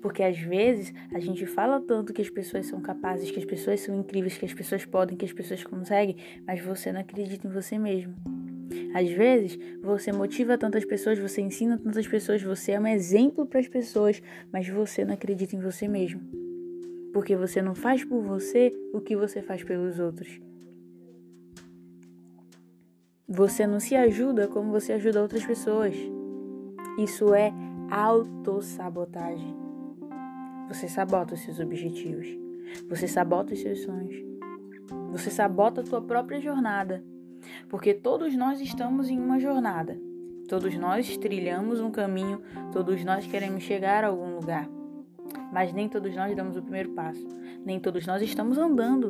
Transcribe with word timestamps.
Porque 0.00 0.22
às 0.22 0.38
vezes 0.38 0.92
a 1.12 1.20
gente 1.20 1.44
fala 1.46 1.80
tanto 1.80 2.12
que 2.12 2.22
as 2.22 2.30
pessoas 2.30 2.66
são 2.66 2.80
capazes, 2.80 3.30
que 3.30 3.38
as 3.38 3.44
pessoas 3.44 3.80
são 3.80 3.98
incríveis, 3.98 4.38
que 4.38 4.46
as 4.46 4.54
pessoas 4.54 4.84
podem, 4.84 5.16
que 5.16 5.24
as 5.24 5.32
pessoas 5.32 5.62
conseguem, 5.62 6.16
mas 6.46 6.60
você 6.60 6.90
não 6.92 7.00
acredita 7.00 7.46
em 7.46 7.50
você 7.50 7.78
mesmo. 7.78 8.14
Às 8.94 9.10
vezes, 9.10 9.58
você 9.82 10.12
motiva 10.12 10.56
tantas 10.56 10.84
pessoas, 10.84 11.18
você 11.18 11.40
ensina 11.40 11.78
tantas 11.78 12.06
pessoas, 12.06 12.42
você 12.42 12.72
é 12.72 12.80
um 12.80 12.86
exemplo 12.86 13.46
para 13.46 13.60
as 13.60 13.68
pessoas, 13.68 14.22
mas 14.52 14.68
você 14.68 15.04
não 15.04 15.14
acredita 15.14 15.54
em 15.54 15.60
você 15.60 15.86
mesmo. 15.86 16.20
Porque 17.12 17.36
você 17.36 17.60
não 17.60 17.74
faz 17.74 18.04
por 18.04 18.22
você 18.22 18.72
o 18.92 19.00
que 19.00 19.16
você 19.16 19.42
faz 19.42 19.62
pelos 19.64 19.98
outros. 19.98 20.40
Você 23.28 23.66
não 23.66 23.78
se 23.78 23.94
ajuda 23.94 24.48
como 24.48 24.70
você 24.70 24.92
ajuda 24.92 25.22
outras 25.22 25.44
pessoas. 25.44 25.94
Isso 26.98 27.32
é 27.34 27.52
autossabotagem. 27.90 29.69
Você 30.70 30.88
sabota 30.88 31.34
os 31.34 31.40
seus 31.40 31.58
objetivos. 31.58 32.28
Você 32.88 33.08
sabota 33.08 33.52
os 33.52 33.58
seus 33.58 33.80
sonhos. 33.82 34.14
Você 35.10 35.28
sabota 35.28 35.80
a 35.80 35.84
tua 35.84 36.00
própria 36.00 36.40
jornada. 36.40 37.02
Porque 37.68 37.92
todos 37.92 38.36
nós 38.36 38.60
estamos 38.60 39.10
em 39.10 39.18
uma 39.18 39.40
jornada. 39.40 40.00
Todos 40.48 40.76
nós 40.76 41.16
trilhamos 41.16 41.80
um 41.80 41.90
caminho, 41.90 42.40
todos 42.72 43.04
nós 43.04 43.26
queremos 43.26 43.64
chegar 43.64 44.04
a 44.04 44.06
algum 44.06 44.36
lugar. 44.36 44.68
Mas 45.52 45.72
nem 45.72 45.88
todos 45.88 46.14
nós 46.14 46.36
damos 46.36 46.56
o 46.56 46.62
primeiro 46.62 46.90
passo. 46.90 47.26
Nem 47.64 47.80
todos 47.80 48.06
nós 48.06 48.22
estamos 48.22 48.56
andando. 48.56 49.08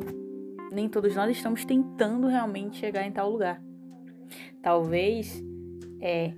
Nem 0.71 0.89
todos 0.89 1.15
nós 1.15 1.29
estamos 1.29 1.63
tentando 1.63 2.25
realmente 2.25 2.77
chegar 2.77 3.05
em 3.05 3.11
tal 3.11 3.29
lugar. 3.29 3.61
Talvez 4.63 5.43
é 5.99 6.33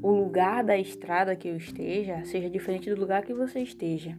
o 0.00 0.12
lugar 0.12 0.62
da 0.62 0.78
estrada 0.78 1.34
que 1.34 1.48
eu 1.48 1.56
esteja 1.56 2.24
seja 2.24 2.48
diferente 2.48 2.88
do 2.88 3.00
lugar 3.00 3.24
que 3.24 3.34
você 3.34 3.58
esteja. 3.58 4.16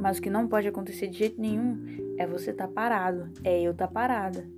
Mas 0.00 0.18
o 0.18 0.22
que 0.22 0.30
não 0.30 0.48
pode 0.48 0.66
acontecer 0.66 1.08
de 1.08 1.18
jeito 1.18 1.38
nenhum 1.38 2.14
é 2.18 2.26
você 2.26 2.50
estar 2.52 2.66
tá 2.66 2.72
parado, 2.72 3.30
é 3.44 3.60
eu 3.60 3.72
estar 3.72 3.86
tá 3.86 3.92
parada. 3.92 4.48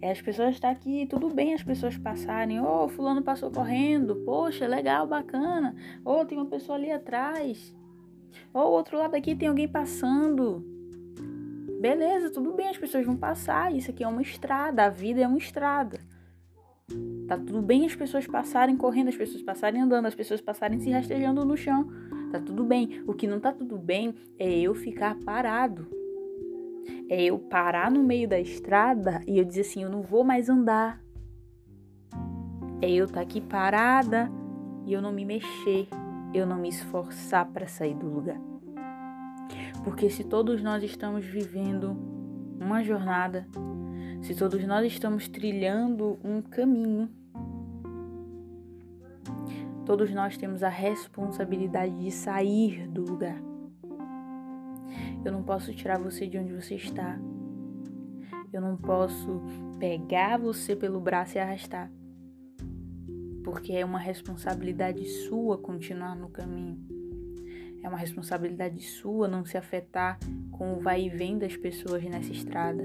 É 0.00 0.10
as 0.10 0.22
pessoas 0.22 0.54
estar 0.54 0.68
tá 0.68 0.72
aqui, 0.72 1.06
tudo 1.06 1.28
bem 1.28 1.52
as 1.52 1.64
pessoas 1.64 1.98
passarem, 1.98 2.60
ô, 2.60 2.84
oh, 2.84 2.88
fulano 2.88 3.22
passou 3.22 3.50
correndo, 3.50 4.16
poxa, 4.24 4.66
legal, 4.66 5.06
bacana. 5.06 5.74
Ou 6.04 6.20
oh, 6.20 6.24
tem 6.24 6.38
uma 6.38 6.46
pessoa 6.46 6.78
ali 6.78 6.92
atrás. 6.92 7.74
Ou 8.54 8.62
oh, 8.62 8.70
outro 8.70 8.98
lado 8.98 9.16
aqui 9.16 9.34
tem 9.34 9.48
alguém 9.48 9.66
passando. 9.66 10.64
Beleza, 11.80 12.30
tudo 12.30 12.52
bem, 12.52 12.68
as 12.68 12.78
pessoas 12.78 13.04
vão 13.04 13.16
passar. 13.16 13.74
Isso 13.74 13.90
aqui 13.90 14.04
é 14.04 14.08
uma 14.08 14.22
estrada, 14.22 14.84
a 14.84 14.88
vida 14.88 15.22
é 15.22 15.26
uma 15.26 15.38
estrada. 15.38 15.98
Tá 17.26 17.36
tudo 17.36 17.60
bem 17.60 17.84
as 17.84 17.96
pessoas 17.96 18.26
passarem 18.28 18.76
correndo, 18.76 19.08
as 19.08 19.16
pessoas 19.16 19.42
passarem 19.42 19.82
andando, 19.82 20.06
as 20.06 20.14
pessoas 20.14 20.40
passarem 20.40 20.78
se 20.78 20.90
rastejando 20.90 21.44
no 21.44 21.56
chão. 21.56 21.90
Tá 22.30 22.40
tudo 22.40 22.64
bem. 22.64 23.02
O 23.06 23.14
que 23.14 23.26
não 23.26 23.40
tá 23.40 23.52
tudo 23.52 23.78
bem 23.78 24.14
é 24.38 24.58
eu 24.58 24.74
ficar 24.74 25.16
parado. 25.24 25.86
É 27.08 27.24
eu 27.24 27.38
parar 27.38 27.90
no 27.90 28.02
meio 28.02 28.28
da 28.28 28.40
estrada 28.40 29.22
e 29.26 29.38
eu 29.38 29.44
dizer 29.44 29.62
assim: 29.62 29.82
eu 29.82 29.90
não 29.90 30.02
vou 30.02 30.24
mais 30.24 30.48
andar. 30.48 31.02
É 32.80 32.90
eu 32.90 33.04
estar 33.04 33.16
tá 33.16 33.20
aqui 33.22 33.40
parada 33.40 34.30
e 34.84 34.92
eu 34.92 35.00
não 35.00 35.12
me 35.12 35.24
mexer, 35.24 35.88
eu 36.34 36.46
não 36.46 36.58
me 36.58 36.68
esforçar 36.68 37.46
para 37.46 37.66
sair 37.66 37.94
do 37.94 38.06
lugar. 38.06 38.40
Porque 39.82 40.10
se 40.10 40.24
todos 40.24 40.62
nós 40.62 40.82
estamos 40.82 41.24
vivendo 41.24 41.96
uma 42.60 42.82
jornada, 42.82 43.46
se 44.22 44.34
todos 44.34 44.64
nós 44.66 44.86
estamos 44.86 45.28
trilhando 45.28 46.18
um 46.24 46.42
caminho, 46.42 47.08
todos 49.86 50.12
nós 50.12 50.36
temos 50.36 50.64
a 50.64 50.68
responsabilidade 50.68 51.96
de 51.96 52.10
sair 52.10 52.88
do 52.88 53.02
lugar. 53.02 53.40
Eu 55.24 55.30
não 55.30 55.44
posso 55.44 55.72
tirar 55.72 55.98
você 55.98 56.26
de 56.26 56.36
onde 56.36 56.52
você 56.52 56.74
está. 56.74 57.16
Eu 58.52 58.60
não 58.60 58.76
posso 58.76 59.40
pegar 59.78 60.38
você 60.38 60.74
pelo 60.74 61.00
braço 61.00 61.38
e 61.38 61.40
arrastar. 61.40 61.90
Porque 63.44 63.72
é 63.72 63.84
uma 63.84 63.98
responsabilidade 63.98 65.04
sua 65.04 65.56
continuar 65.56 66.16
no 66.16 66.28
caminho. 66.30 66.84
É 67.80 67.88
uma 67.88 67.98
responsabilidade 67.98 68.82
sua 68.82 69.28
não 69.28 69.44
se 69.44 69.56
afetar 69.56 70.18
com 70.50 70.74
o 70.74 70.80
vai 70.80 71.04
e 71.04 71.08
vem 71.08 71.38
das 71.38 71.56
pessoas 71.56 72.02
nessa 72.02 72.32
estrada. 72.32 72.84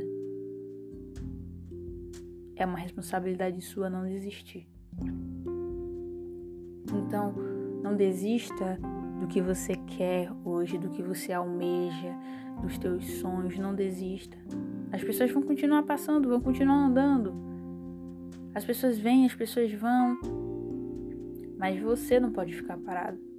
É 2.56 2.64
uma 2.64 2.78
responsabilidade 2.78 3.60
sua 3.62 3.90
não 3.90 4.08
desistir. 4.08 4.68
Então, 6.94 7.34
não 7.82 7.96
desista 7.96 8.78
do 9.20 9.28
que 9.28 9.42
você 9.42 9.76
quer 9.76 10.32
hoje, 10.44 10.78
do 10.78 10.90
que 10.90 11.02
você 11.02 11.32
almeja, 11.32 12.16
dos 12.62 12.78
teus 12.78 13.06
sonhos, 13.20 13.58
não 13.58 13.74
desista. 13.74 14.38
As 14.92 15.04
pessoas 15.04 15.32
vão 15.32 15.42
continuar 15.42 15.84
passando, 15.84 16.28
vão 16.30 16.42
continuar 16.42 16.76
andando. 16.76 17.34
As 18.54 18.66
pessoas 18.66 18.98
vêm, 18.98 19.26
as 19.26 19.34
pessoas 19.34 19.72
vão. 19.74 20.20
Mas 21.58 21.80
você 21.80 22.20
não 22.20 22.32
pode 22.32 22.54
ficar 22.54 22.78
parado. 22.78 23.31